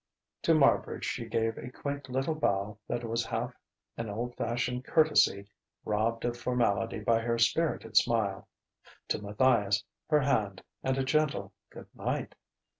To 0.41 0.55
Marbridge 0.55 1.03
she 1.03 1.27
gave 1.27 1.59
a 1.59 1.69
quaint 1.69 2.09
little 2.09 2.33
bow 2.33 2.79
that 2.87 3.03
was 3.03 3.23
half 3.23 3.53
an 3.97 4.09
old 4.09 4.33
fashioned 4.35 4.83
courtesy, 4.83 5.47
robbed 5.85 6.25
of 6.25 6.35
formality 6.35 6.99
by 6.99 7.19
her 7.19 7.37
spirited 7.37 7.95
smile: 7.95 8.47
to 9.09 9.21
Matthias 9.21 9.83
her 10.09 10.21
hand 10.21 10.63
and 10.81 10.97
a 10.97 11.03
gentle 11.03 11.53
"Good 11.69 11.85
night!" 11.93 12.33